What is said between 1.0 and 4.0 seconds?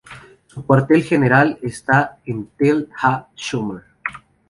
general está en Tel HaShomer.